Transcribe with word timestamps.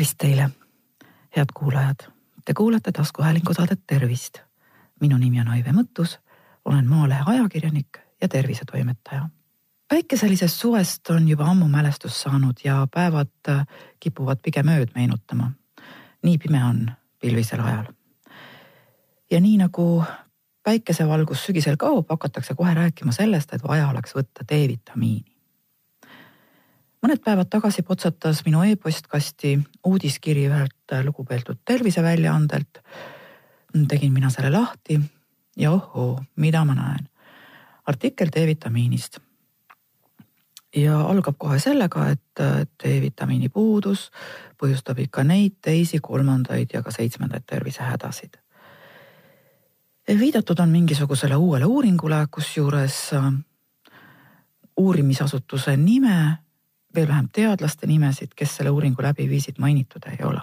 tervist 0.00 0.18
teile, 0.18 0.50
head 1.36 1.50
kuulajad. 1.54 2.08
Te 2.44 2.54
kuulate 2.54 2.92
taskuhäälingu 2.92 3.54
saadet 3.54 3.80
Tervist. 3.86 4.38
minu 5.00 5.18
nimi 5.18 5.40
on 5.40 5.48
Aive 5.48 5.72
Mõttus, 5.72 6.18
olen 6.64 6.86
Maalehe 6.88 7.22
ajakirjanik 7.26 7.98
ja 8.22 8.28
tervisetoimetaja. 8.28 9.28
päikeselisest 9.88 10.56
suvest 10.56 11.10
on 11.10 11.28
juba 11.28 11.44
ammu 11.44 11.68
mälestus 11.68 12.22
saanud 12.22 12.56
ja 12.64 12.88
päevad 12.94 13.66
kipuvad 14.00 14.38
pigem 14.42 14.68
ööd 14.68 14.88
meenutama. 14.94 15.50
nii 16.22 16.38
pime 16.38 16.64
on 16.64 16.90
pilvisel 17.20 17.60
ajal. 17.60 17.92
ja 19.30 19.40
nii 19.40 19.56
nagu 19.56 20.04
päikesevalgus 20.62 21.44
sügisel 21.44 21.76
kaob, 21.76 22.06
hakatakse 22.08 22.54
kohe 22.54 22.74
rääkima 22.74 23.12
sellest, 23.12 23.52
et 23.52 23.62
vaja 23.68 23.88
oleks 23.88 24.16
võtta 24.16 24.48
D-vitamiini 24.48 25.39
mõned 27.02 27.22
päevad 27.24 27.48
tagasi 27.50 27.82
potsatas 27.82 28.42
minu 28.44 28.62
e-postkasti 28.68 29.54
uudiskiri 29.86 30.46
ühelt 30.48 30.96
lugupeetud 31.04 31.62
terviseväljaandelt. 31.64 32.78
tegin 33.88 34.12
mina 34.12 34.30
selle 34.30 34.50
lahti 34.50 35.00
ja 35.56 35.70
ohoo, 35.70 36.22
mida 36.36 36.64
ma 36.64 36.74
näen. 36.74 37.08
artikkel 37.86 38.28
D-vitamiinist. 38.28 39.18
ja 40.76 41.00
algab 41.00 41.34
kohe 41.38 41.58
sellega, 41.58 42.08
et 42.08 42.40
D-vitamiini 42.84 43.48
puudus 43.48 44.10
põhjustab 44.62 44.98
ikka 44.98 45.24
neid, 45.24 45.52
teisi, 45.62 45.98
kolmandaid 46.00 46.68
ja 46.72 46.82
ka 46.82 46.90
seitsmendaid 46.90 47.42
tervisehädasid. 47.46 48.36
viidatud 50.08 50.58
on 50.58 50.68
mingisugusele 50.68 51.36
uuele 51.36 51.64
uuringule, 51.64 52.26
kusjuures 52.30 53.10
uurimisasutuse 54.76 55.76
nime 55.76 56.38
veel 56.94 57.08
vähem 57.08 57.28
teadlaste 57.32 57.86
nimesid, 57.86 58.34
kes 58.36 58.56
selle 58.56 58.70
uuringu 58.70 59.02
läbi 59.02 59.28
viisid, 59.28 59.58
mainitud 59.58 60.06
ei 60.10 60.24
ole. 60.24 60.40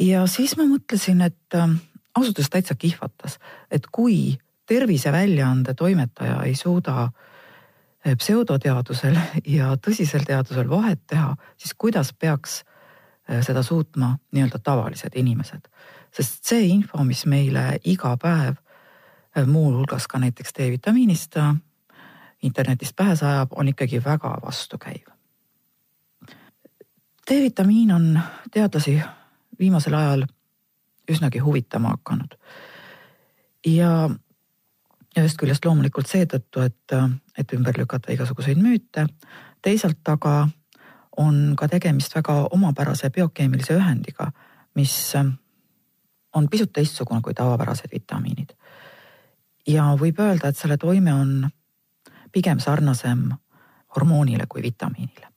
ja 0.00 0.26
siis 0.26 0.56
ma 0.56 0.66
mõtlesin, 0.66 1.22
et 1.22 1.54
äh, 1.54 1.70
ausalt 2.14 2.38
öeldes 2.38 2.50
täitsa 2.50 2.74
kihvatas, 2.74 3.38
et 3.70 3.86
kui 3.92 4.38
terviseväljaande 4.66 5.74
toimetaja 5.74 6.42
ei 6.42 6.54
suuda 6.54 7.02
äh, 7.02 8.16
pseudoteadusel 8.18 9.16
ja 9.46 9.76
tõsisel 9.76 10.26
teadusel 10.26 10.70
vahet 10.70 11.06
teha, 11.06 11.36
siis 11.56 11.74
kuidas 11.78 12.12
peaks 12.12 12.64
äh, 12.64 13.42
seda 13.46 13.62
suutma 13.62 14.16
nii-öelda 14.32 14.58
tavalised 14.58 15.14
inimesed. 15.14 15.70
sest 16.12 16.44
see 16.44 16.66
info, 16.66 17.04
mis 17.04 17.26
meile 17.26 17.78
iga 17.84 18.16
päev 18.16 18.54
muuhulgas 19.46 20.06
ka 20.06 20.18
näiteks 20.18 20.52
D-vitamiinist 20.54 21.36
internetist 22.44 22.96
pähe 22.96 23.16
sajab, 23.16 23.52
on 23.56 23.68
ikkagi 23.68 24.02
väga 24.04 24.36
vastukäiv. 24.44 25.08
D-vitamiin 27.30 27.92
on 27.92 28.20
teadlasi 28.52 28.98
viimasel 29.58 29.94
ajal 29.94 30.26
üsnagi 31.10 31.38
huvitama 31.38 31.88
hakanud. 31.96 32.36
ja 33.66 34.10
ühest 35.18 35.38
küljest 35.40 35.64
loomulikult 35.64 36.10
seetõttu, 36.10 36.60
et, 36.60 36.94
et 37.38 37.52
ümber 37.56 37.78
lükata 37.78 38.12
igasuguseid 38.12 38.58
müüte, 38.60 39.06
teisalt 39.62 40.08
aga 40.10 40.48
on 41.16 41.54
ka 41.56 41.68
tegemist 41.70 42.14
väga 42.14 42.34
omapärase 42.52 43.10
biokeemilise 43.14 43.76
ühendiga, 43.78 44.32
mis 44.74 45.14
on 46.34 46.48
pisut 46.50 46.72
teistsugune 46.72 47.22
kui 47.22 47.34
tavapärased 47.34 47.92
vitamiinid. 47.92 48.52
ja 49.66 49.84
võib 50.00 50.18
öelda, 50.20 50.48
et 50.48 50.56
selle 50.56 50.76
toime 50.76 51.14
on 51.14 51.50
pigem 52.34 52.58
sarnasem 52.60 53.30
hormoonile 53.96 54.46
kui 54.48 54.62
vitamiinile. 54.62 55.28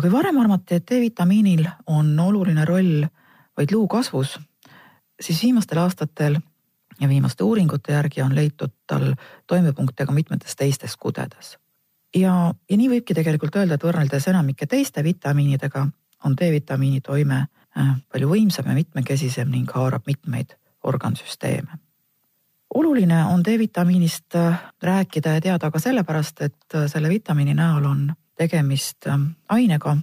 kui 0.00 0.12
varem 0.12 0.38
arvati, 0.38 0.74
et 0.74 0.90
D-vitamiinil 0.90 1.66
on 1.86 2.18
oluline 2.20 2.64
roll 2.64 3.06
vaid 3.56 3.72
luu 3.72 3.88
kasvus, 3.88 4.38
siis 5.20 5.42
viimastel 5.42 5.78
aastatel 5.78 6.38
ja 7.00 7.08
viimaste 7.08 7.44
uuringute 7.44 7.92
järgi 7.92 8.22
on 8.22 8.34
leitud 8.34 8.72
tal 8.86 9.14
toimepunkte 9.46 10.06
ka 10.06 10.12
mitmetes 10.12 10.56
teistes 10.56 10.96
kudedes. 10.96 11.58
ja, 12.14 12.54
ja 12.70 12.76
nii 12.76 12.88
võibki 12.88 13.14
tegelikult 13.14 13.56
öelda, 13.56 13.74
et 13.74 13.84
võrreldes 13.84 14.28
enamike 14.28 14.66
teiste 14.66 15.04
vitamiinidega 15.04 15.86
on 16.24 16.34
D-vitamiini 16.40 17.00
toime 17.00 17.46
äh, 17.78 17.94
palju 18.12 18.28
võimsam 18.28 18.66
ja 18.66 18.74
mitmekesisem 18.74 19.50
ning 19.50 19.70
haarab 19.70 20.06
mitmeid 20.06 20.56
organsüsteeme 20.82 21.78
oluline 22.74 23.24
on 23.24 23.44
D-vitamiinist 23.44 24.34
äh, 24.34 24.60
rääkida 24.82 25.34
ja 25.34 25.40
teada 25.40 25.70
ka 25.70 25.78
sellepärast, 25.78 26.40
et 26.40 26.74
äh, 26.74 26.86
selle 26.86 27.08
vitamiini 27.08 27.54
näol 27.54 27.84
on 27.84 28.12
tegemist 28.38 29.06
äh, 29.06 29.18
ainega, 29.48 29.96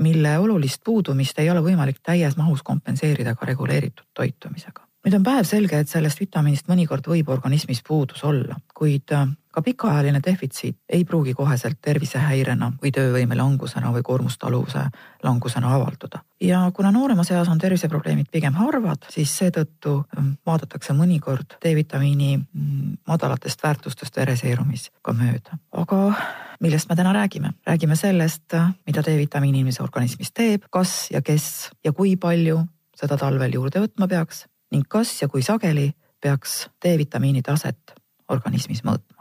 mille 0.00 0.38
olulist 0.38 0.84
puudumist 0.84 1.38
ei 1.38 1.50
ole 1.50 1.62
võimalik 1.62 1.98
täies 2.02 2.36
mahus 2.36 2.62
kompenseerida 2.62 3.34
ka 3.34 3.46
reguleeritud 3.46 4.06
toitumisega. 4.14 4.89
Nüüd 5.04 5.16
on 5.16 5.24
päevselge, 5.24 5.80
et 5.80 5.88
sellest 5.88 6.20
vitamiinist 6.20 6.68
mõnikord 6.68 7.06
võib 7.08 7.30
organismis 7.32 7.80
puudus 7.86 8.24
olla, 8.28 8.58
kuid 8.76 9.12
ka 9.50 9.62
pikaajaline 9.62 10.20
defitsiit 10.24 10.76
ei 10.88 11.04
pruugi 11.04 11.34
koheselt 11.34 11.80
tervisehäirena 11.82 12.72
või 12.82 12.92
töövõime 12.94 13.36
langusena 13.36 13.90
või 13.94 14.02
koormustaluvuse 14.06 14.84
langusena 15.24 15.72
avalduda. 15.74 16.20
ja 16.40 16.60
kuna 16.74 16.92
nooremas 16.92 17.30
eas 17.30 17.48
on 17.48 17.58
terviseprobleemid 17.58 18.30
pigem 18.30 18.54
harvad, 18.54 19.08
siis 19.08 19.32
seetõttu 19.38 19.96
ähm, 20.18 20.32
vaadatakse 20.46 20.92
mõnikord 20.92 21.56
D-vitamiini 21.64 22.36
mm, 22.36 22.92
madalatest 23.08 23.62
väärtustest 23.62 24.16
vereseerumis 24.16 24.90
ka 25.02 25.12
mööda. 25.12 25.58
aga 25.72 26.14
millest 26.60 26.88
me 26.88 26.96
täna 26.96 27.12
räägime? 27.12 27.52
räägime 27.66 27.96
sellest, 27.96 28.54
mida 28.86 29.02
D-vitamiin 29.02 29.54
inimese 29.54 29.82
organismis 29.82 30.32
teeb, 30.32 30.68
kas 30.70 31.10
ja 31.10 31.22
kes 31.22 31.70
ja 31.84 31.92
kui 31.92 32.16
palju 32.16 32.62
seda 32.94 33.16
talvel 33.16 33.52
juurde 33.54 33.80
võtma 33.80 34.08
peaks 34.08 34.44
ning 34.70 34.86
kas 34.88 35.22
ja 35.22 35.28
kui 35.28 35.42
sageli 35.42 35.90
peaks 36.20 36.68
D-vitamiini 36.84 37.42
taset 37.42 37.94
organismis 38.28 38.84
mõõtma. 38.84 39.20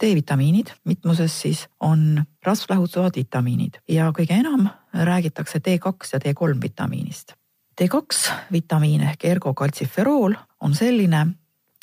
D-vitamiinid 0.00 0.72
mitmuses 0.84 1.40
siis 1.40 1.66
on 1.80 2.22
rasvlahutavad 2.46 3.16
vitamiinid 3.16 3.82
ja 3.88 4.08
kõige 4.16 4.38
enam 4.40 4.64
räägitakse 4.94 5.60
D2 5.60 6.14
ja 6.14 6.20
D3 6.24 6.56
vitamiinist. 6.62 7.36
D2 7.80 8.32
vitamiin 8.52 9.02
ehk 9.02 9.24
ergokaltsiferool 9.24 10.34
on 10.60 10.74
selline, 10.74 11.26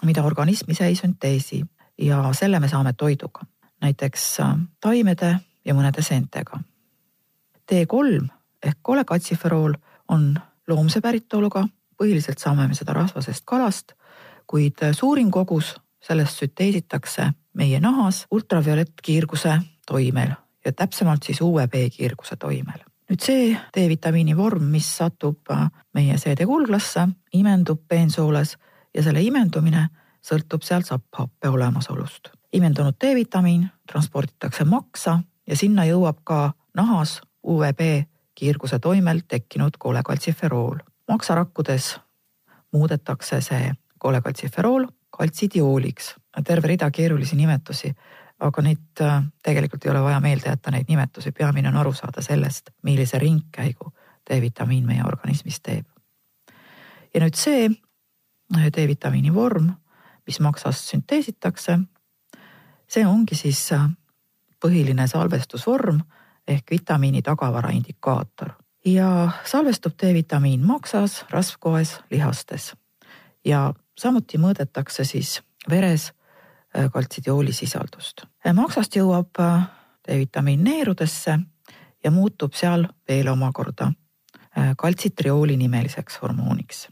mida 0.06 0.24
organism 0.24 0.72
ise 0.72 0.86
ei 0.86 0.96
sünteesi 0.96 1.62
ja 1.98 2.34
selle 2.34 2.60
me 2.60 2.70
saame 2.70 2.94
toiduga, 2.94 3.46
näiteks 3.82 4.40
äh, 4.40 4.58
taimede 4.82 5.36
ja 5.66 5.74
mõnede 5.74 6.02
seentega. 6.02 6.60
D3 7.72 8.28
ehk 8.64 8.78
kolekatsiferool 8.82 9.74
on 10.08 10.30
loomse 10.68 11.02
päritoluga, 11.02 11.68
põhiliselt 11.98 12.40
saame 12.40 12.68
me 12.68 12.76
seda 12.76 12.94
rasvasest 12.96 13.44
kalast, 13.46 13.94
kuid 14.48 14.80
suurim 14.96 15.32
kogus 15.32 15.76
sellest 16.04 16.40
sünteesitakse 16.40 17.32
meie 17.58 17.80
nahas 17.84 18.26
ultraviolettkiirguse 18.32 19.58
toimel 19.88 20.36
ja 20.66 20.74
täpsemalt 20.74 21.24
siis 21.24 21.42
UVB 21.42 21.88
kiirguse 21.96 22.36
toimel. 22.36 22.80
nüüd 23.08 23.24
see 23.24 23.54
D-vitamiini 23.76 24.36
vorm, 24.36 24.66
mis 24.72 24.88
satub 24.98 25.48
äh, 25.52 25.70
meie 25.96 26.18
seedekulglasse, 26.20 27.08
imendub 27.34 27.86
peensooles 27.88 28.58
ja 28.94 29.04
selle 29.04 29.22
imendumine 29.24 29.86
sõltub 30.30 30.64
seal 30.64 30.84
sapphappe 30.84 31.50
olemasolust. 31.50 32.30
imendunud 32.54 32.96
D-vitamiin 33.04 33.68
transporditakse 33.92 34.64
maksa 34.64 35.20
ja 35.48 35.56
sinna 35.56 35.86
jõuab 35.86 36.24
ka 36.24 36.54
nahas 36.76 37.22
UVB 37.44 38.08
kiirguse 38.36 38.80
toimel 38.80 39.22
tekkinud 39.28 39.78
kolekaltsiferool. 39.80 40.78
maksarakkudes 41.08 42.00
muudetakse 42.72 43.42
see 43.42 43.72
kolekaltsiferool 43.98 44.88
kaltsidiooliks 45.18 46.16
terve 46.46 46.68
rida 46.68 46.92
keerulisi 46.92 47.36
nimetusi, 47.36 47.92
aga 48.40 48.62
neid 48.62 49.02
äh, 49.02 49.24
tegelikult 49.44 49.86
ei 49.86 49.92
ole 49.92 50.04
vaja 50.06 50.20
meelde 50.22 50.52
jätta, 50.52 50.72
neid 50.72 50.90
nimetusi, 50.90 51.32
peamine 51.32 51.72
on 51.72 51.80
aru 51.82 51.94
saada 51.94 52.22
sellest, 52.22 52.70
millise 52.84 53.20
ringkäigu 53.20 53.92
D-vitamiin 54.30 54.86
meie 54.86 55.04
organismis 55.08 55.62
teeb. 55.62 55.86
ja 57.14 57.24
nüüd 57.24 57.38
see 57.40 57.66
äh, 57.66 58.70
D-vitamiini 58.78 59.34
vorm, 59.34 59.72
mis 60.28 60.40
maksast 60.40 60.92
sünteesitakse, 60.92 61.80
see 62.88 63.06
ongi 63.08 63.36
siis 63.36 63.72
äh, 63.72 63.90
põhiline 64.64 65.08
salvestusvorm 65.08 66.02
ehk 66.48 66.72
vitamiini 66.72 67.22
tagavara 67.22 67.70
indikaator 67.76 68.54
ja 68.86 69.32
salvestub 69.46 69.98
D-vitamiin 70.02 70.64
maksas, 70.66 71.26
rasvkoes, 71.30 72.00
lihastes 72.12 72.74
ja 73.46 73.74
samuti 74.00 74.38
mõõdetakse 74.38 75.04
siis 75.04 75.42
veres 75.70 76.12
Äh, 76.78 76.92
kaltsidiooli 76.92 77.54
sisaldust. 77.54 78.22
Äh, 78.46 78.54
maksast 78.54 78.96
jõuab 78.96 79.40
D-vitamiin 80.08 80.64
neerudesse 80.64 81.38
ja 82.04 82.12
muutub 82.12 82.54
seal 82.54 82.86
veel 83.08 83.28
omakorda 83.32 83.92
kaltsitriooli 84.78 85.54
nimeliseks 85.58 86.18
hormooniks. 86.22 86.88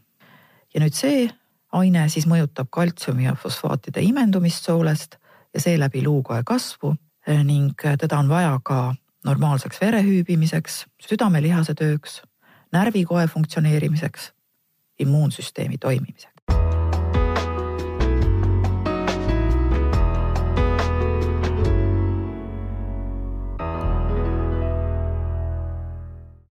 ja 0.74 0.80
nüüd 0.80 0.94
see 0.94 1.28
aine 1.76 2.08
siis 2.08 2.26
mõjutab 2.28 2.70
kaltsiumi 2.72 3.26
ja 3.26 3.34
fosfaatide 3.38 4.02
imendumist 4.02 4.64
soolest 4.64 5.18
ja 5.54 5.60
seeläbi 5.60 6.02
luukoe 6.04 6.42
kasvu 6.46 6.94
ning 7.44 7.82
teda 7.98 8.18
on 8.18 8.28
vaja 8.28 8.58
ka 8.64 8.94
normaalseks 9.26 9.80
vere 9.80 10.02
hüübimiseks, 10.06 10.84
südamelihase 11.02 11.74
tööks, 11.74 12.20
närvikoe 12.72 13.26
funktsioneerimiseks, 13.26 14.30
immuunsüsteemi 15.02 15.78
toimimiseks. 15.78 16.35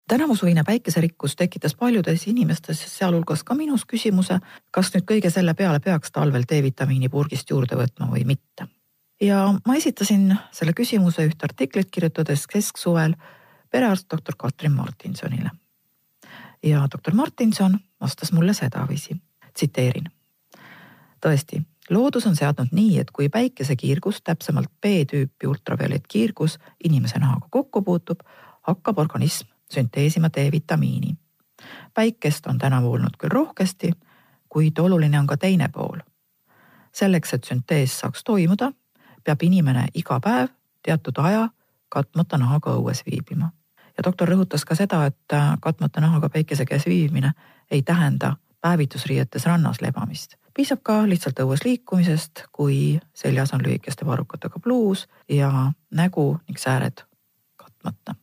Tänavusuvine 0.10 0.64
päikeserikkus 0.66 1.36
tekitas 1.36 1.76
paljudes 1.76 2.28
inimestes, 2.28 2.98
sealhulgas 2.98 3.44
ka 3.44 3.56
minus 3.56 3.86
küsimuse, 3.86 4.40
kas 4.72 4.90
nüüd 4.94 5.06
kõige 5.12 5.30
selle 5.30 5.54
peale 5.54 5.80
peaks 5.86 6.12
talvel 6.12 6.48
D-vitamiini 6.50 7.10
purgist 7.14 7.50
juurde 7.54 7.78
võtma 7.78 8.10
või 8.10 8.26
mitte. 8.26 8.68
ja 9.22 9.54
ma 9.68 9.76
esitasin 9.76 10.34
selle 10.52 10.74
küsimuse 10.74 11.26
ühte 11.28 11.46
artiklit 11.46 11.92
kirjutades 11.92 12.48
kesksuvel 12.48 13.14
perearst 13.70 14.08
doktor 14.12 14.36
Katrin 14.38 14.72
Martinsonile. 14.72 15.52
ja 16.64 16.88
doktor 16.92 17.14
Martinson 17.14 17.78
vastas 18.02 18.32
mulle 18.32 18.54
sedaviisi, 18.54 19.22
tsiteerin. 19.54 20.10
tõesti, 21.26 21.62
loodus 21.90 22.26
on 22.26 22.36
seadnud 22.36 22.72
nii, 22.72 22.98
et 23.00 23.12
kui 23.12 23.30
päikesekiirgus, 23.30 24.22
täpsemalt 24.24 24.72
B-tüüpi 24.82 25.48
ultraviolettkiirgus 25.48 26.60
inimese 26.84 27.20
nahaga 27.20 27.48
kokku 27.50 27.82
puutub, 27.82 28.20
hakkab 28.62 28.98
organism 28.98 29.59
sünteesima 29.74 30.30
D-vitamiini. 30.38 31.18
päikest 31.94 32.48
on 32.48 32.58
tänavu 32.58 32.94
olnud 32.94 33.18
küll 33.18 33.32
rohkesti, 33.32 33.92
kuid 34.50 34.78
oluline 34.78 35.20
on 35.20 35.28
ka 35.28 35.38
teine 35.38 35.68
pool. 35.68 36.00
selleks, 36.92 37.34
et 37.34 37.44
süntees 37.44 38.00
saaks 38.00 38.24
toimuda, 38.24 38.72
peab 39.24 39.42
inimene 39.42 39.88
iga 39.94 40.20
päev 40.20 40.48
teatud 40.84 41.18
aja 41.18 41.50
katmata 41.90 42.38
nahaga 42.38 42.72
õues 42.72 43.04
viibima. 43.06 43.52
ja 43.98 44.04
doktor 44.04 44.30
rõhutas 44.30 44.66
ka 44.66 44.76
seda, 44.76 45.06
et 45.06 45.36
katmata 45.60 46.02
nahaga 46.02 46.30
päikese 46.30 46.66
käes 46.66 46.86
viibimine 46.86 47.32
ei 47.72 47.82
tähenda 47.82 48.36
päevitusriietes 48.62 49.46
rannas 49.46 49.82
lebamist. 49.82 50.36
piisab 50.54 50.80
ka 50.84 51.10
lihtsalt 51.10 51.40
õues 51.40 51.66
liikumisest, 51.66 52.44
kui 52.52 53.00
seljas 53.14 53.54
on 53.54 53.64
lühikeste 53.64 54.06
varrukatega 54.06 54.60
pluus 54.60 55.08
ja 55.30 55.72
nägu 55.92 56.40
ning 56.48 56.58
sääred 56.58 57.06
katmata 57.56 58.16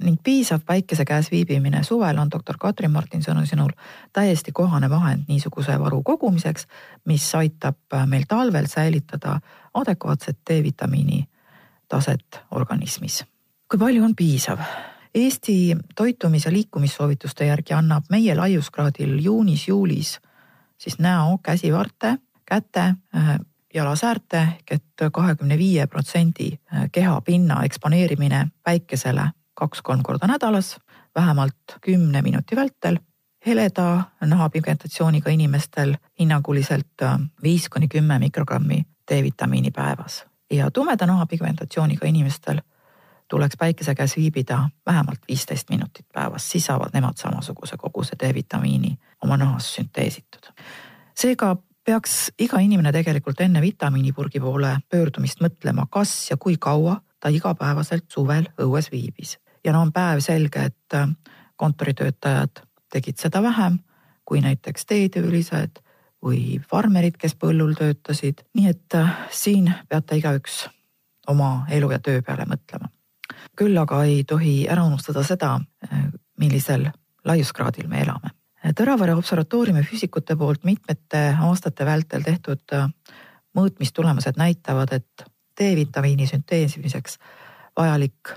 ning 0.00 0.18
piisav 0.24 0.60
päikese 0.66 1.04
käes 1.04 1.30
viibimine 1.30 1.82
suvel 1.84 2.18
on 2.18 2.30
doktor 2.30 2.56
Katrin 2.58 2.90
Martinsoni 2.90 3.46
sõnul 3.46 3.72
täiesti 4.12 4.52
kohane 4.52 4.90
vahend 4.90 5.28
niisuguse 5.28 5.78
varu 5.80 6.02
kogumiseks, 6.02 6.66
mis 7.04 7.26
aitab 7.34 7.76
äh, 7.94 8.06
meil 8.06 8.24
talvel 8.28 8.68
säilitada 8.72 9.40
adekvaatset 9.74 10.38
D-vitamiini 10.50 11.24
taset 11.88 12.40
organismis. 12.50 13.24
kui 13.68 13.78
palju 13.78 14.04
on 14.04 14.14
piisav? 14.16 14.58
Eesti 15.14 15.76
toitumis- 16.00 16.44
ja 16.44 16.52
liikumissoovituste 16.52 17.46
järgi 17.46 17.74
annab 17.74 18.04
meie 18.10 18.34
laiuskraadil 18.34 19.18
juunis-juulis 19.24 20.20
siis 20.78 20.98
näo, 20.98 21.38
käsivarte, 21.42 22.18
käte, 22.44 22.94
äh, 23.16 23.38
jalasäärte 23.74 24.38
ehk 24.38 24.72
et 24.72 25.10
kahekümne 25.12 25.58
viie 25.58 25.86
protsendi 25.86 26.58
kehapinna 26.92 27.62
eksponeerimine 27.64 28.46
päikesele 28.62 29.30
kaks-kolm 29.56 30.02
korda 30.02 30.26
nädalas, 30.26 30.76
vähemalt 31.14 31.78
kümne 31.80 32.22
minuti 32.22 32.56
vältel. 32.56 32.98
heleda 33.46 34.02
nahapigmentatsiooniga 34.20 35.30
inimestel 35.30 35.94
hinnanguliselt 36.20 37.02
äh, 37.02 37.18
viis 37.42 37.68
kuni 37.68 37.88
kümme 37.88 38.18
mikrogrammi 38.18 38.82
D-vitamiini 39.10 39.70
päevas 39.70 40.26
ja 40.50 40.70
tumeda 40.70 41.06
nahapigmentatsiooniga 41.06 42.06
inimestel 42.06 42.60
tuleks 43.28 43.56
päikese 43.56 43.94
käes 43.94 44.16
viibida 44.16 44.68
vähemalt 44.86 45.20
viisteist 45.28 45.70
minutit 45.70 46.06
päevas, 46.12 46.50
siis 46.50 46.66
saavad 46.66 46.90
nemad 46.94 47.16
samasuguse 47.16 47.76
koguse 47.76 48.16
D-vitamiini 48.22 48.98
oma 49.22 49.36
nahas 49.36 49.74
sünteesitud. 49.74 50.52
seega 51.14 51.56
peaks 51.84 52.30
iga 52.38 52.58
inimene 52.58 52.92
tegelikult 52.92 53.40
enne 53.40 53.60
vitamiinipurgi 53.60 54.40
poole 54.40 54.78
pöördumist 54.90 55.40
mõtlema, 55.40 55.86
kas 55.90 56.30
ja 56.30 56.36
kui 56.36 56.56
kaua 56.60 57.00
ta 57.20 57.28
igapäevaselt 57.28 58.04
suvel 58.10 58.48
õues 58.60 58.90
viibis 58.92 59.38
ja 59.66 59.72
no 59.74 59.82
on 59.82 59.92
päevselge, 59.92 60.70
et 60.70 60.94
äh, 60.94 61.08
kontoritöötajad 61.56 62.62
tegid 62.92 63.18
seda 63.18 63.42
vähem 63.42 63.80
kui 64.26 64.40
näiteks 64.40 64.86
teetöölised 64.86 65.80
või 66.24 66.58
farmerid, 66.70 67.16
kes 67.18 67.36
põllul 67.38 67.74
töötasid, 67.78 68.42
nii 68.54 68.70
et 68.70 68.94
äh, 68.98 69.12
siin 69.30 69.70
peate 69.88 70.18
igaüks 70.18 70.66
oma 71.30 71.66
elu 71.70 71.90
ja 71.94 71.98
töö 71.98 72.22
peale 72.22 72.46
mõtlema. 72.46 72.90
küll 73.56 73.78
aga 73.78 74.04
ei 74.04 74.24
tohi 74.24 74.68
ära 74.68 74.84
unustada 74.84 75.22
seda, 75.22 75.60
äh, 75.86 76.08
millisel 76.38 76.90
laiuskraadil 77.24 77.88
me 77.88 78.02
elame. 78.02 78.34
Tõravere 78.76 79.14
observatooriumi 79.14 79.82
füüsikute 79.86 80.36
poolt 80.36 80.64
mitmete 80.64 81.36
aastate 81.40 81.84
vältel 81.86 82.22
tehtud 82.22 82.74
mõõtmistulemused 83.54 84.34
näitavad, 84.36 84.92
et 84.92 85.22
D-vitamiini 85.60 86.26
sünteesimiseks 86.26 87.18
vajalik 87.78 88.34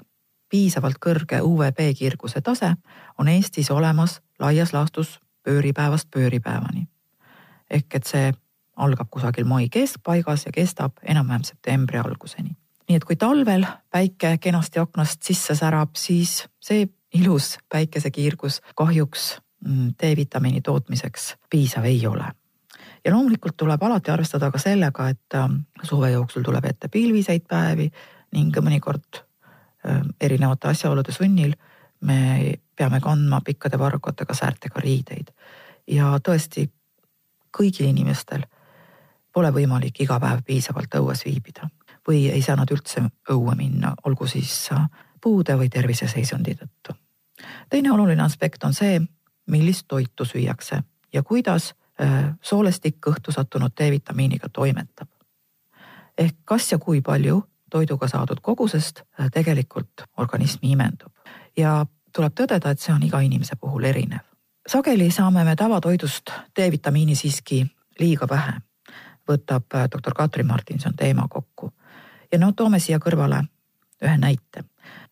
piisavalt 0.49 0.97
kõrge 1.05 1.41
UVB 1.41 1.93
kiirguse 1.97 2.41
tase 2.41 2.73
on 3.17 3.27
Eestis 3.27 3.71
olemas 3.71 4.21
laias 4.39 4.73
laastus 4.73 5.19
pööripäevast 5.43 6.07
pööripäevani. 6.11 6.87
ehk 7.69 7.95
et 7.95 8.03
see 8.03 8.33
algab 8.77 9.09
kusagil 9.11 9.45
mai 9.45 9.69
keskpaigas 9.69 10.45
ja 10.45 10.51
kestab 10.51 10.97
enam-vähem 11.03 11.43
septembri 11.43 11.97
alguseni. 11.97 12.55
nii 12.89 12.95
et 12.95 13.05
kui 13.05 13.15
talvel 13.15 13.65
päike 13.91 14.37
kenasti 14.37 14.79
aknast 14.79 15.23
sisse 15.23 15.55
särab, 15.55 15.95
siis 15.95 16.47
see 16.59 16.87
ilus 17.13 17.57
päikesekiirgus 17.69 18.61
kahjuks 18.75 19.41
mm, 19.65 19.93
D-vitamiini 20.01 20.61
tootmiseks 20.61 21.35
piisav 21.49 21.85
ei 21.85 22.07
ole 22.07 22.25
ja 23.05 23.11
loomulikult 23.11 23.57
tuleb 23.57 23.83
alati 23.83 24.11
arvestada 24.11 24.51
ka 24.51 24.57
sellega, 24.57 25.09
et 25.09 25.35
ähm, 25.35 25.61
suve 25.83 26.11
jooksul 26.11 26.43
tuleb 26.43 26.65
ette 26.65 26.87
pilviseid 26.87 27.47
päevi 27.47 27.89
ning 28.35 28.55
mõnikord 28.61 29.23
erinevate 30.21 30.67
asjaolude 30.67 31.11
sunnil 31.11 31.53
me 32.01 32.53
peame 32.75 32.99
kandma 32.99 33.41
pikkade 33.41 33.79
varrukatega 33.79 34.33
säärtega 34.33 34.79
riideid. 34.79 35.27
ja 35.87 36.19
tõesti, 36.27 36.69
kõigil 37.57 37.89
inimestel 37.89 38.43
pole 39.33 39.51
võimalik 39.51 40.01
iga 40.01 40.19
päev 40.19 40.43
piisavalt 40.45 40.95
õues 40.95 41.25
viibida 41.25 41.69
või 42.07 42.29
ei 42.31 42.41
saa 42.41 42.55
nad 42.55 42.71
üldse 42.71 43.01
õue 43.29 43.55
minna, 43.55 43.93
olgu 44.05 44.27
siis 44.27 44.69
puude 45.21 45.55
või 45.57 45.69
terviseseisundi 45.69 46.55
tõttu. 46.55 46.95
teine 47.69 47.91
oluline 47.91 48.23
aspekt 48.23 48.63
on 48.63 48.73
see, 48.73 49.01
millist 49.47 49.87
toitu 49.87 50.25
süüakse 50.25 50.83
ja 51.13 51.23
kuidas 51.23 51.73
soolestik 52.41 52.97
kõhtu 53.07 53.31
sattunud 53.31 53.71
D-vitamiiniga 53.71 54.49
toimetab. 54.49 55.07
ehk 56.17 56.35
kas 56.45 56.71
ja 56.71 56.77
kui 56.77 57.01
palju 57.01 57.43
toiduga 57.69 58.07
saadud 58.07 58.39
kogusest 58.41 59.01
äh, 59.01 59.29
tegelikult 59.33 60.03
organismi 60.17 60.71
imendub 60.71 61.11
ja 61.57 61.85
tuleb 62.15 62.33
tõdeda, 62.33 62.71
et 62.71 62.79
see 62.79 62.93
on 62.93 63.03
iga 63.03 63.19
inimese 63.19 63.55
puhul 63.55 63.83
erinev. 63.83 64.25
sageli 64.67 65.11
saame 65.11 65.43
me 65.43 65.55
tavatoidust 65.55 66.31
D-vitamiini 66.55 67.15
siiski 67.15 67.65
liiga 67.99 68.27
vähe, 68.29 68.53
võtab 69.29 69.75
äh, 69.75 69.87
doktor 69.91 70.13
Katrin 70.13 70.47
Martinson 70.47 70.95
teema 70.95 71.27
kokku. 71.29 71.73
ja 72.31 72.39
no 72.39 72.51
toome 72.51 72.79
siia 72.79 72.99
kõrvale 72.99 73.43
ühe 74.03 74.17
näite. 74.17 74.63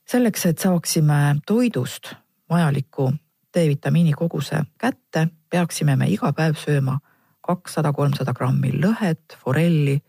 selleks, 0.07 0.45
et 0.45 0.59
saaksime 0.59 1.35
toidust 1.45 2.13
vajaliku 2.49 3.11
D-vitamiini 3.53 4.13
koguse 4.13 4.63
kätte, 4.77 5.27
peaksime 5.49 5.95
me 5.95 6.07
iga 6.07 6.33
päev 6.33 6.55
sööma 6.55 6.99
kakssada, 7.41 7.93
kolmsada 7.93 8.33
grammi 8.33 8.71
lõhet, 8.71 9.37
forelli 9.43 10.01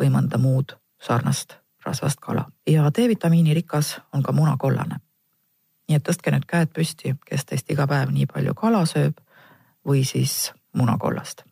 või 0.00 0.10
mõnda 0.10 0.38
muud 0.38 0.76
sarnast 1.02 1.63
rasvast 1.84 2.20
kala 2.20 2.44
ja 2.66 2.90
D-vitamiini 2.98 3.54
rikas 3.54 4.00
on 4.12 4.22
ka 4.22 4.32
munakollane. 4.32 4.96
nii 5.88 5.96
et 5.96 6.08
tõstke 6.08 6.32
nüüd 6.32 6.46
käed 6.48 6.70
püsti, 6.72 7.12
kes 7.26 7.44
teist 7.44 7.70
iga 7.70 7.86
päev 7.86 8.08
nii 8.10 8.26
palju 8.26 8.54
kala 8.54 8.86
sööb 8.86 9.20
või 9.86 10.04
siis 10.04 10.52
munakollast. 10.72 11.42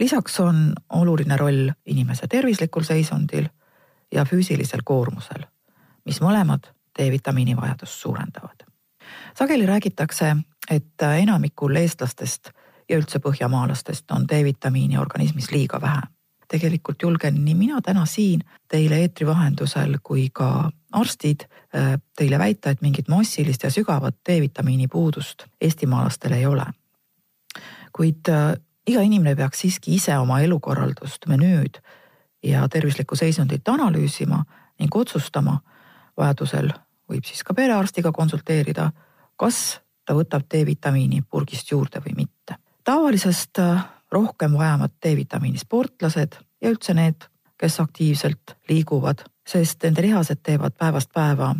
lisaks 0.00 0.40
on 0.40 0.72
oluline 0.90 1.36
roll 1.36 1.70
inimese 1.86 2.28
tervislikul 2.28 2.82
seisundil 2.82 3.48
ja 4.12 4.24
füüsilisel 4.24 4.80
koormusel, 4.84 5.46
mis 6.04 6.20
mõlemad 6.20 6.68
D-vitamiini 6.98 7.56
vajadust 7.56 7.92
suurendavad. 7.92 8.64
sageli 9.34 9.66
räägitakse, 9.66 10.36
et 10.70 11.02
enamikul 11.02 11.76
eestlastest 11.76 12.50
ja 12.88 12.98
üldse 12.98 13.18
põhjamaalastest 13.18 14.10
on 14.10 14.28
D-vitamiini 14.28 14.98
organismis 14.98 15.50
liiga 15.50 15.80
vähe 15.80 16.02
tegelikult 16.52 17.02
julgen 17.02 17.38
nii 17.44 17.54
mina 17.56 17.80
täna 17.84 18.04
siin 18.06 18.42
teile 18.68 19.00
eetri 19.04 19.26
vahendusel 19.26 19.96
kui 20.04 20.28
ka 20.32 20.70
arstid 20.92 21.46
äh, 21.48 21.96
teile 22.16 22.38
väita, 22.38 22.70
et 22.70 22.82
mingit 22.84 23.08
massilist 23.08 23.64
ja 23.64 23.70
sügavat 23.72 24.18
D-vitamiini 24.28 24.88
puudust 24.92 25.46
eestimaalastel 25.60 26.36
ei 26.36 26.46
ole. 26.46 26.66
kuid 27.92 28.28
äh, 28.28 28.54
iga 28.86 29.00
inimene 29.00 29.36
peaks 29.36 29.64
siiski 29.64 29.94
ise 29.94 30.16
oma 30.18 30.40
elukorraldust, 30.40 31.26
menüüd 31.28 31.80
ja 32.42 32.68
tervislikku 32.68 33.16
seisundit 33.16 33.68
analüüsima 33.68 34.44
ning 34.80 34.96
otsustama, 34.96 35.58
vajadusel 36.16 36.72
võib 37.08 37.24
siis 37.28 37.44
ka 37.44 37.54
perearstiga 37.54 38.12
konsulteerida, 38.12 38.90
kas 39.36 39.80
ta 40.04 40.16
võtab 40.16 40.48
D-vitamiini 40.50 41.22
purgist 41.30 41.70
juurde 41.70 42.00
või 42.04 42.24
mitte. 42.24 42.56
tavalisest 42.84 43.58
äh, 43.58 43.84
rohkem 44.12 44.52
vajavad 44.58 44.94
D-vitamiini 45.02 45.58
sportlased 45.58 46.36
ja 46.60 46.70
üldse 46.70 46.94
need, 46.94 47.24
kes 47.58 47.80
aktiivselt 47.80 48.56
liiguvad, 48.68 49.24
sest 49.48 49.82
nende 49.82 50.02
lihased 50.02 50.42
teevad 50.42 50.76
päevast 50.78 51.12
päeva 51.14 51.54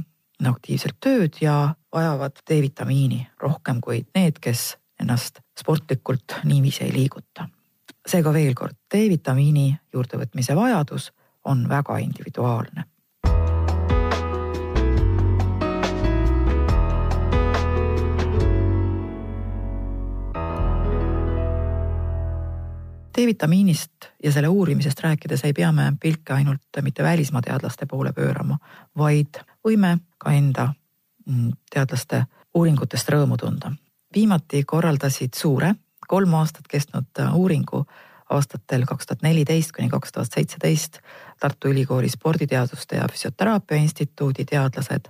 aktiivselt 0.50 0.98
tööd 1.00 1.38
ja 1.40 1.74
vajavad 1.94 2.42
D-vitamiini 2.50 3.26
rohkem 3.40 3.80
kui 3.80 4.02
need, 4.14 4.38
kes 4.42 4.76
ennast 5.00 5.40
sportlikult 5.58 6.40
niiviisi 6.44 6.84
ei 6.84 6.92
liiguta. 6.92 7.48
seega 8.06 8.32
veel 8.32 8.54
kord, 8.54 8.74
D-vitamiini 8.94 9.76
juurdevõtmise 9.94 10.56
vajadus 10.56 11.12
on 11.44 11.68
väga 11.68 11.98
individuaalne. 12.02 12.84
D-vitamiinist 23.18 24.08
ja 24.24 24.32
selle 24.32 24.48
uurimisest 24.48 25.00
rääkides 25.00 25.44
ei 25.44 25.52
pea 25.52 25.72
me 25.72 25.92
pilke 26.00 26.32
ainult 26.32 26.82
mitte 26.82 27.02
välismaa 27.02 27.42
teadlaste 27.42 27.86
poole 27.86 28.12
pöörama, 28.12 28.58
vaid 28.98 29.40
võime 29.64 29.98
ka 30.18 30.32
enda 30.32 30.72
mm, 31.26 31.52
teadlaste 31.70 32.24
uuringutest 32.54 33.08
rõõmu 33.08 33.36
tunda. 33.36 33.72
viimati 34.14 34.64
korraldasid 34.64 35.34
suure 35.34 35.74
kolm 36.08 36.34
aastat 36.34 36.68
kestnud 36.68 37.20
äh, 37.20 37.34
uuringu 37.34 37.84
aastatel 38.30 38.84
kaks 38.88 39.06
tuhat 39.06 39.22
neliteist 39.22 39.72
kuni 39.76 39.88
kaks 39.92 40.12
tuhat 40.12 40.32
seitseteist 40.32 40.98
Tartu 41.40 41.68
Ülikooli 41.68 42.08
Sporditeaduste 42.08 42.96
ja 42.96 43.06
Füsioteraapia 43.12 43.76
Instituudi 43.76 44.44
teadlased, 44.44 45.08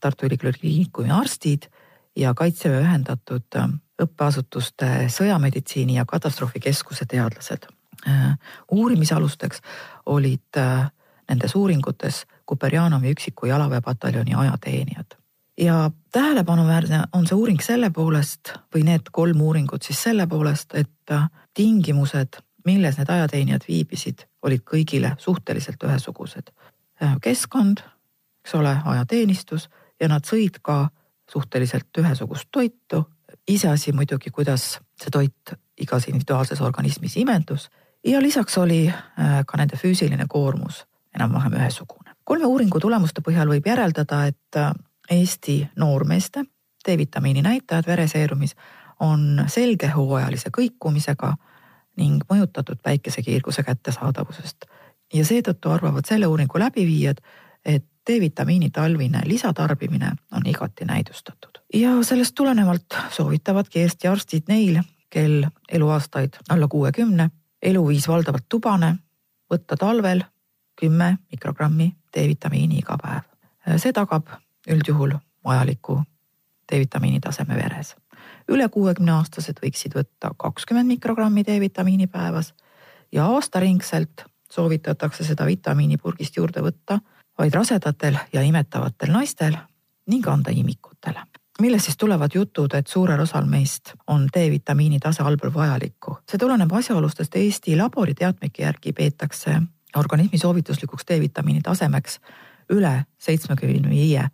Tartu 0.00 0.26
Ülikooli 0.26 0.52
Kliinikumi 0.60 1.10
arstid 1.10 1.68
ja 2.16 2.34
Kaitseväe 2.34 2.80
ühendatud 2.84 3.56
äh, 3.56 3.68
õppeasutuste 4.02 5.08
sõjameditsiini 5.12 5.96
ja 5.98 6.04
katastroofikeskuse 6.08 7.06
teadlased. 7.08 7.66
Äh, 8.08 8.38
uurimisalusteks 8.70 9.62
olid 10.06 10.58
äh, 10.58 10.90
nendes 11.28 11.54
uuringutes 11.54 12.26
Kuperjanovi 12.46 13.12
üksiku 13.14 13.46
jalaväepataljoni 13.46 14.34
ajateenijad. 14.34 15.18
ja 15.60 15.90
tähelepanuväärne 16.12 17.02
on 17.12 17.26
see 17.26 17.36
uuring 17.36 17.60
selle 17.60 17.90
poolest 17.90 18.54
või 18.74 18.82
need 18.88 19.12
kolm 19.12 19.40
uuringut 19.40 19.82
siis 19.82 20.02
selle 20.02 20.26
poolest, 20.26 20.74
et 20.74 21.10
äh, 21.10 21.28
tingimused, 21.54 22.40
milles 22.64 22.98
need 22.98 23.10
ajateenijad 23.10 23.68
viibisid, 23.68 24.26
olid 24.42 24.64
kõigile 24.66 25.14
suhteliselt 25.18 25.82
ühesugused. 25.82 26.50
keskkond, 27.20 27.78
eks 28.44 28.54
ole, 28.54 28.76
ajateenistus 28.84 29.68
ja 30.00 30.08
nad 30.08 30.26
sõid 30.26 30.58
ka 30.62 30.88
suhteliselt 31.30 31.98
ühesugust 31.98 32.48
toitu 32.50 33.04
iseasi 33.48 33.92
muidugi, 33.92 34.30
kuidas 34.30 34.78
see 35.00 35.10
toit 35.12 35.54
igas 35.80 36.08
individuaalses 36.08 36.60
organismis 36.60 37.16
imendus 37.16 37.68
ja 38.06 38.22
lisaks 38.22 38.58
oli 38.58 38.86
äh, 38.88 39.42
ka 39.46 39.58
nende 39.58 39.76
füüsiline 39.76 40.26
koormus 40.28 40.86
enam-vähem 41.14 41.52
ühesugune. 41.52 42.14
kolme 42.24 42.46
uuringu 42.46 42.80
tulemuste 42.80 43.20
põhjal 43.20 43.48
võib 43.48 43.66
järeldada, 43.66 44.24
et 44.26 44.56
äh, 44.56 44.72
Eesti 45.10 45.68
noormeeste 45.76 46.44
D-vitamiini 46.86 47.42
näitajad 47.42 47.86
vereseerumis 47.86 48.54
on 49.00 49.44
selge 49.46 49.88
hooajalise 49.88 50.50
kõikumisega 50.56 51.34
ning 51.96 52.24
mõjutatud 52.30 52.80
päikesekiirguse 52.82 53.62
kättesaadavusest. 53.62 54.64
ja 55.14 55.24
seetõttu 55.24 55.70
arvavad 55.70 56.06
selle 56.08 56.26
uuringu 56.26 56.58
läbiviijad, 56.58 57.18
et 57.64 57.84
D-vitamiini 58.10 58.70
talvine 58.70 59.20
lisatarbimine 59.24 60.12
on 60.32 60.46
igati 60.46 60.84
näidustatud. 60.84 61.50
ja 61.74 62.02
sellest 62.02 62.34
tulenevalt 62.34 62.96
soovitavadki 63.10 63.80
Eesti 63.80 64.08
arstid 64.08 64.42
neil, 64.48 64.82
kel 65.10 65.46
eluaastaid 65.72 66.34
alla 66.48 66.68
kuuekümne, 66.68 67.30
eluviis 67.62 68.08
valdavalt 68.08 68.44
tubane, 68.48 68.96
võtta 69.54 69.76
talvel 69.76 70.24
kümme 70.80 71.18
mikrogrammi 71.30 71.96
D-vitamiini 72.16 72.78
iga 72.78 72.98
päev. 73.02 73.22
see 73.76 73.92
tagab 73.92 74.26
üldjuhul 74.68 75.14
vajaliku 75.44 76.02
D-vitamiini 76.72 77.20
taseme 77.20 77.56
veres. 77.56 77.96
üle 78.48 78.68
kuuekümne 78.68 79.12
aastased 79.12 79.62
võiksid 79.62 79.94
võtta 79.94 80.34
kakskümmend 80.36 80.86
mikrogrammi 80.86 81.44
D-vitamiini 81.44 82.06
päevas 82.06 82.54
ja 83.12 83.26
aastaringselt 83.26 84.24
soovitatakse 84.50 85.24
seda 85.24 85.46
vitamiini 85.46 85.96
purgist 85.96 86.36
juurde 86.36 86.60
võtta 86.60 87.00
vaid 87.38 87.54
rasedatel 87.54 88.16
ja 88.32 88.42
imetavatel 88.42 89.12
naistel 89.12 89.56
ning 90.06 90.26
anda 90.28 90.50
imikutele. 90.50 91.20
millest 91.60 91.84
siis 91.84 91.96
tulevad 91.96 92.30
jutud, 92.34 92.74
et 92.74 92.86
suurel 92.86 93.20
osal 93.20 93.44
meist 93.44 93.92
on 94.06 94.28
D-vitamiini 94.34 94.98
tase 94.98 95.22
allpool 95.22 95.54
vajalikku. 95.54 96.18
see 96.30 96.38
tuleneb 96.38 96.72
asjaolustest 96.72 97.36
Eesti 97.36 97.76
laboriteadmike 97.76 98.62
järgi 98.62 98.92
peetakse 98.92 99.62
organismi 99.96 100.38
soovituslikuks 100.38 101.04
D-vitamiini 101.10 101.60
tasemeks 101.60 102.20
üle 102.70 103.04
seitsmekümne 103.18 103.90
viie 103.90 104.28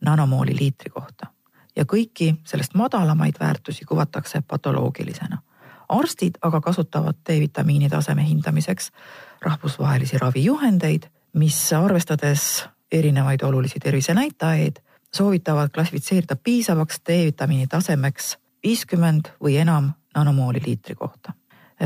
nanomooli 0.00 0.56
liitri 0.56 0.90
kohta 0.90 1.26
ja 1.76 1.84
kõiki 1.84 2.34
sellest 2.44 2.74
madalamaid 2.74 3.34
väärtusi 3.40 3.84
kuvatakse 3.84 4.42
patoloogilisena. 4.42 5.38
arstid 5.88 6.34
aga 6.42 6.60
kasutavad 6.60 7.16
D-vitamiini 7.28 7.88
taseme 7.88 8.28
hindamiseks 8.28 8.90
rahvusvahelisi 9.40 10.18
ravijuhendeid 10.18 11.02
mis 11.32 11.72
arvestades 11.72 12.68
erinevaid 12.92 13.42
olulisi 13.42 13.78
tervisenäitajaid, 13.78 14.76
soovitavad 15.14 15.70
klassifitseerida 15.74 16.36
piisavaks 16.36 17.00
D-vitamiini 17.08 17.66
tasemeks 17.66 18.36
viiskümmend 18.64 19.28
või 19.42 19.56
enam 19.56 19.92
nanomooli 20.14 20.62
liitri 20.66 20.94
kohta. 20.94 21.32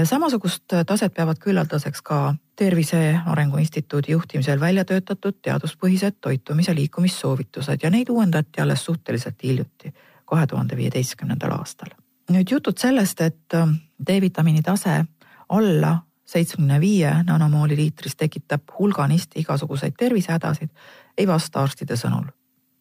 samasugust 0.05 0.65
taset 0.87 1.15
peavad 1.15 1.39
küllaldaseks 1.39 2.03
ka 2.03 2.35
Tervise 2.57 3.21
Arengu 3.27 3.57
Instituudi 3.57 4.13
juhtimisel 4.13 4.61
välja 4.61 4.85
töötatud 4.85 5.35
teaduspõhised 5.43 6.17
toitumis- 6.21 6.69
ja 6.69 6.75
liikumissoovitused 6.75 7.79
ja 7.83 7.91
neid 7.91 8.09
uuendati 8.09 8.61
alles 8.61 8.85
suhteliselt 8.85 9.43
hiljuti, 9.43 9.95
kahe 10.25 10.47
tuhande 10.47 10.77
viieteistkümnendal 10.77 11.51
aastal. 11.51 11.89
nüüd 12.31 12.51
jutud 12.51 12.79
sellest, 12.79 13.21
et 13.21 13.55
D-vitamiini 14.07 14.63
tase 14.63 15.05
alla 15.49 15.99
seitsmekümne 16.33 16.81
viie 16.81 17.13
nanomooli 17.27 17.77
liitris 17.77 18.17
tekitab 18.17 18.73
hulganisti 18.79 19.41
igasuguseid 19.41 19.97
tervisehädasid, 19.99 20.71
ei 21.19 21.27
vasta 21.29 21.63
arstide 21.63 21.99
sõnul 21.99 22.31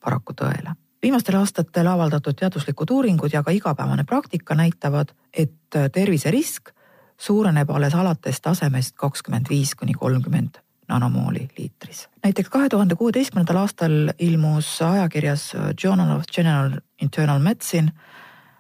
paraku 0.03 0.34
tõele. 0.34 0.75
viimastel 1.01 1.36
aastatel 1.36 1.88
avaldatud 1.88 2.38
teaduslikud 2.38 2.89
uuringud 2.89 3.34
ja 3.34 3.43
ka 3.43 3.51
igapäevane 3.51 4.03
praktika 4.03 4.55
näitavad, 4.55 5.13
et 5.34 5.77
terviserisk 5.93 6.72
suureneb 7.17 7.70
alles 7.70 7.96
alates 7.96 8.41
tasemest 8.41 8.96
kakskümmend 8.96 9.50
viis 9.50 9.75
kuni 9.75 9.93
kolmkümmend 9.93 10.62
nanomooli 10.88 11.50
liitris. 11.58 12.08
näiteks 12.24 12.50
kahe 12.50 12.70
tuhande 12.70 12.96
kuueteistkümnendal 12.96 13.58
aastal 13.58 14.13
ilmus 14.20 14.81
ajakirjas 14.81 15.53
Journal 15.84 16.17
of 16.17 16.24
General 16.36 16.72
Internal 17.01 17.39
Medicine 17.39 17.91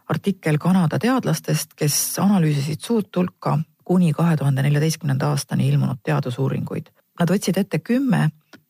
artikkel 0.09 0.57
Kanada 0.57 0.99
teadlastest, 0.99 1.73
kes 1.75 2.19
analüüsisid 2.19 2.79
suurt 2.79 3.15
hulka 3.15 3.59
kuni 3.91 4.13
kahe 4.13 4.37
tuhande 4.37 4.63
neljateistkümnenda 4.63 5.27
aastani 5.27 5.67
ilmunud 5.67 5.99
teadusuuringuid. 6.07 6.85
Nad 7.19 7.31
võtsid 7.31 7.57
ette 7.59 7.79
kümme 7.83 8.29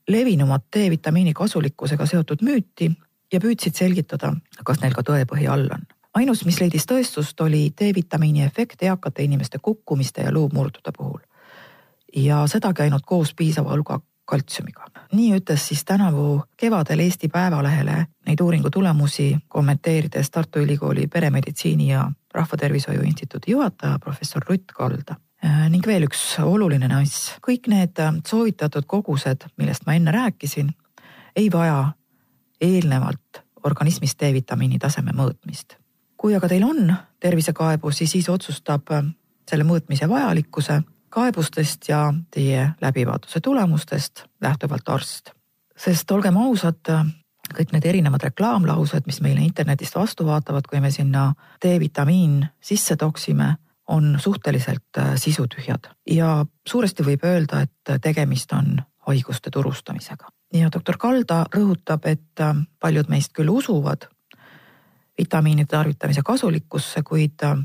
levinumat 0.10 0.64
D-vitamiini 0.76 1.34
kasulikkusega 1.38 2.08
seotud 2.10 2.42
müüti 2.42 2.88
ja 3.34 3.40
püüdsid 3.40 3.78
selgitada, 3.78 4.32
kas 4.66 4.82
neil 4.82 4.96
ka 4.98 5.04
tõepõhi 5.06 5.46
all 5.46 5.70
on. 5.76 5.84
ainus, 6.18 6.42
mis 6.46 6.58
leidis 6.60 6.90
tõestust, 6.90 7.38
oli 7.46 7.70
D-vitamiini 7.82 8.42
efekt 8.48 8.82
eakate 8.84 9.24
inimeste 9.24 9.60
kukkumiste 9.62 10.26
ja 10.26 10.32
luumurdude 10.34 10.92
puhul. 10.98 11.20
ja 12.16 12.48
sedagi 12.48 12.82
ainult 12.82 13.06
koos 13.06 13.34
piisava 13.34 13.76
hulga 13.76 14.00
kaltsiumiga. 14.26 14.88
nii 15.14 15.38
ütles 15.38 15.68
siis 15.68 15.86
tänavu 15.86 16.42
kevadel 16.58 17.00
Eesti 17.00 17.28
Päevalehele 17.28 18.08
neid 18.26 18.42
uuringu 18.42 18.70
tulemusi 18.70 19.38
kommenteerides 19.48 20.32
Tartu 20.32 20.60
Ülikooli 20.60 21.08
peremeditsiini 21.08 21.92
ja 21.92 22.12
Rahvatervishoiu 22.34 23.02
Instituudi 23.02 23.52
juhataja, 23.52 24.00
professor 24.00 24.44
Rutt 24.50 24.72
Kalda. 24.76 25.18
Äh, 25.46 25.66
ning 25.74 25.86
veel 25.88 26.06
üks 26.06 26.22
oluline 26.44 26.88
nüanss, 26.88 27.36
kõik 27.42 27.68
need 27.72 28.00
äh, 28.00 28.14
soovitatud 28.28 28.86
kogused, 28.88 29.48
millest 29.58 29.88
ma 29.88 29.96
enne 29.98 30.14
rääkisin, 30.14 30.70
ei 31.36 31.50
vaja 31.52 31.94
eelnevalt 32.62 33.42
organismis 33.66 34.14
D-vitamiini 34.20 34.80
taseme 34.80 35.16
mõõtmist. 35.18 35.78
kui 36.22 36.36
aga 36.38 36.46
teil 36.48 36.62
on 36.64 36.94
tervisekaebus, 37.20 37.98
siis, 37.98 38.12
siis 38.12 38.30
otsustab 38.30 38.92
äh, 38.94 39.08
selle 39.50 39.66
mõõtmise 39.66 40.10
vajalikkuse 40.10 40.82
kaebustest 41.10 41.90
ja 41.90 42.14
teie 42.32 42.70
läbivaatuse 42.82 43.40
tulemustest 43.40 44.26
lähtuvalt 44.42 44.90
arst. 44.90 45.32
sest 45.78 46.12
olgem 46.12 46.38
ausad, 46.38 46.86
kõik 47.56 47.74
need 47.74 47.86
erinevad 47.86 48.24
reklaamlaused, 48.24 49.06
mis 49.06 49.22
meile 49.22 49.42
internetist 49.46 49.96
vastu 49.96 50.26
vaatavad, 50.26 50.68
kui 50.70 50.82
me 50.82 50.92
sinna 50.92 51.32
D-vitamiin 51.64 52.46
sisse 52.62 52.96
toksime, 52.96 53.56
on 53.88 54.18
suhteliselt 54.20 54.98
äh, 54.98 55.16
sisutühjad 55.16 55.90
ja 56.10 56.46
suuresti 56.68 57.04
võib 57.04 57.26
öelda, 57.28 57.66
et 57.66 58.02
tegemist 58.02 58.54
on 58.54 58.78
haiguste 59.08 59.52
turustamisega. 59.52 60.30
ja 60.54 60.70
doktor 60.72 60.98
Kalda 60.98 61.46
rõhutab, 61.56 62.06
et 62.06 62.40
äh, 62.40 62.56
paljud 62.80 63.10
meist 63.10 63.34
küll 63.34 63.50
usuvad 63.50 64.08
vitamiinide 65.18 65.68
tarvitamise 65.68 66.22
kasulikkusse, 66.22 67.04
kuid 67.04 67.44
äh, 67.44 67.58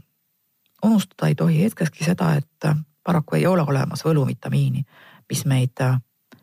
unustada 0.85 1.29
ei 1.29 1.35
tohi 1.35 1.63
hetkekski 1.63 2.05
seda, 2.05 2.35
et 2.35 2.73
paraku 3.05 3.37
ei 3.37 3.47
ole 3.47 3.63
olemas 3.63 4.05
võluvitamiini, 4.05 4.83
mis 5.31 5.45
meid 5.47 5.79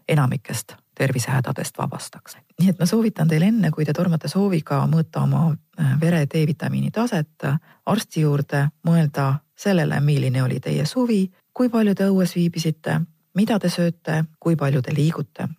enamikest 0.07 0.75
tervisehädadest 0.95 1.77
vabastaks. 1.77 2.38
nii 2.59 2.69
et 2.69 2.79
ma 2.79 2.85
soovitan 2.85 3.27
teil 3.27 3.41
enne, 3.41 3.71
kui 3.71 3.85
te 3.85 3.93
tormate 3.93 4.27
sooviga 4.27 4.83
mõõta 4.88 5.23
oma 5.23 5.45
äh, 5.51 6.00
vere 6.01 6.25
D-vitamiini 6.25 6.91
taset, 6.91 7.47
arsti 7.85 8.21
juurde 8.21 8.67
mõelda 8.88 9.33
sellele, 9.55 10.00
milline 10.00 10.43
oli 10.43 10.59
teie 10.59 10.85
suvi, 10.85 11.25
kui 11.53 11.69
palju 11.69 11.95
te 11.95 12.07
õues 12.09 12.35
viibisite, 12.35 13.00
mida 13.33 13.59
te 13.59 13.69
sööte, 13.69 14.23
kui 14.39 14.55
palju 14.55 14.81
te 14.81 14.95
liigute. 14.95 15.50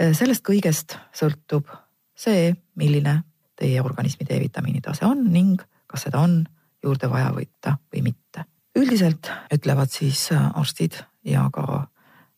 Äh, 0.00 0.12
sellest 0.12 0.44
kõigest 0.46 0.98
sõltub 1.12 1.68
see, 2.14 2.54
milline 2.74 3.22
teie 3.56 3.82
organismi 3.82 4.26
D-vitamiini 4.26 4.80
tase 4.80 5.04
on 5.04 5.26
ning 5.32 5.60
kas 5.90 6.06
seda 6.06 6.22
on 6.22 6.44
juurde 6.84 7.10
vaja 7.10 7.32
võtta 7.34 7.76
või 7.92 8.04
mitte. 8.10 8.46
üldiselt 8.78 9.30
ütlevad 9.52 9.90
siis 9.90 10.30
äh, 10.32 10.46
arstid 10.58 10.94
ja 11.26 11.48
ka 11.52 11.86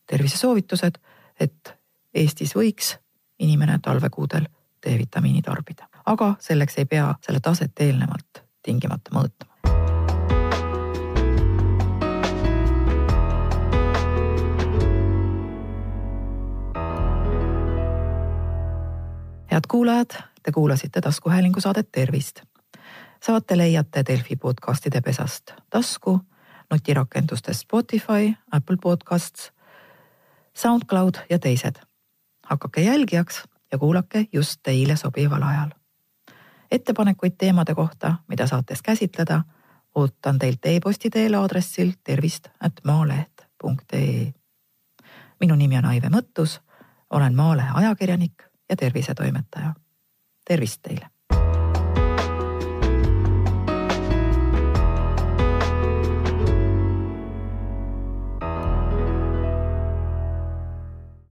tervisesoovitused, 0.09 0.97
et 1.39 1.73
Eestis 2.13 2.53
võiks 2.55 2.97
inimene 3.39 3.79
talvekuudel 3.81 4.45
D-vitamiini 4.85 5.41
tarbida, 5.41 5.87
aga 6.05 6.35
selleks 6.39 6.77
ei 6.77 6.85
pea 6.85 7.07
selle 7.25 7.39
taset 7.41 7.79
eelnevalt 7.81 8.43
tingimata 8.63 9.15
mõõtma. 9.15 9.49
head 19.53 19.67
kuulajad, 19.69 20.13
te 20.43 20.51
kuulasite 20.51 21.01
taskuhäälingu 21.01 21.61
saadet 21.61 21.91
Tervist. 21.91 22.41
saate 23.21 23.57
leiate 23.57 24.03
Delfi 24.07 24.35
podcastide 24.35 25.01
pesast 25.01 25.53
tasku, 25.69 26.19
nutirakendustest 26.71 27.59
Spotify, 27.59 28.33
Apple 28.51 28.77
Podcasts, 28.81 29.51
SoundCloud 30.53 31.17
ja 31.29 31.39
teised 31.39 31.92
hakake 32.53 32.81
jälgijaks 32.81 33.43
ja 33.71 33.77
kuulake 33.77 34.27
just 34.33 34.59
teile 34.63 34.95
sobival 34.95 35.43
ajal. 35.43 35.71
ettepanekuid 36.71 37.33
teemade 37.37 37.75
kohta, 37.75 38.15
mida 38.27 38.47
saates 38.47 38.81
käsitleda, 38.81 39.43
ootan 39.95 40.39
teilt 40.39 40.65
e-posti 40.65 41.09
teel 41.09 41.33
aadressil 41.33 41.91
tervist 42.03 42.47
at 42.59 42.73
maaleht.ee. 42.83 44.33
minu 45.39 45.55
nimi 45.55 45.77
on 45.77 45.85
Aive 45.85 46.09
Mõttus, 46.09 46.61
olen 47.09 47.35
Maalehe 47.35 47.69
ajakirjanik 47.73 48.43
ja 48.69 48.75
tervisetoimetaja. 48.75 49.73
tervist 50.47 50.81
teile! 50.81 51.12